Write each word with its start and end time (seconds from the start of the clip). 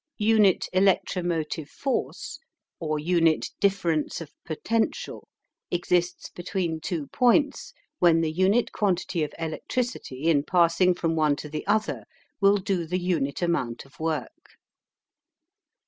UNIT 0.17 0.67
ELECTROMOTIVE 0.73 1.69
FORCE, 1.69 2.39
or 2.79 2.97
unit 2.97 3.51
DIFFERENCE 3.59 4.19
OF 4.19 4.31
POTENTIAL 4.47 5.27
exists 5.69 6.29
between 6.31 6.79
two 6.79 7.05
points 7.09 7.71
when 7.99 8.21
the 8.21 8.31
unit 8.31 8.71
quantity 8.71 9.21
of 9.23 9.31
electricity 9.37 10.23
in 10.23 10.41
passing 10.41 10.95
from 10.95 11.15
one 11.15 11.35
to 11.35 11.49
the 11.49 11.67
other 11.67 12.05
will 12.39 12.57
do 12.57 12.87
the 12.87 12.97
unit 12.97 13.43
amount 13.43 13.85
of 13.85 13.99
work. 13.99 14.55